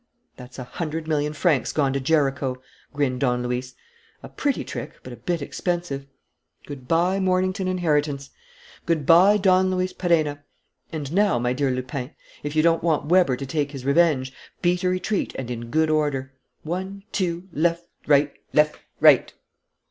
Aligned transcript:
"That's 0.35 0.57
a 0.57 0.63
hundred 0.63 1.07
millions 1.07 1.43
gone 1.73 1.93
to 1.93 1.99
Jericho," 1.99 2.59
grinned 2.91 3.19
Don 3.19 3.43
Luis. 3.43 3.75
"A 4.23 4.29
pretty 4.29 4.63
trick, 4.63 4.93
but 5.03 5.13
a 5.13 5.15
bit 5.15 5.43
expensive. 5.43 6.07
Good 6.65 6.87
bye, 6.87 7.19
Mornington 7.19 7.67
inheritance! 7.67 8.31
Good 8.87 9.05
bye, 9.05 9.37
Don 9.37 9.69
Luis 9.69 9.93
Perenna! 9.93 10.43
And 10.91 11.13
now, 11.13 11.37
my 11.37 11.53
dear 11.53 11.69
Lupin, 11.69 12.15
if 12.41 12.55
you 12.55 12.63
don't 12.63 12.81
want 12.81 13.09
Weber 13.11 13.37
to 13.37 13.45
take 13.45 13.73
his 13.73 13.85
revenge, 13.85 14.33
beat 14.63 14.83
a 14.83 14.89
retreat 14.89 15.35
and 15.37 15.51
in 15.51 15.69
good 15.69 15.91
order. 15.91 16.33
One, 16.63 17.03
two; 17.11 17.47
left, 17.53 17.85
right; 18.07 18.33
left, 18.53 18.79
right!" 18.99 19.31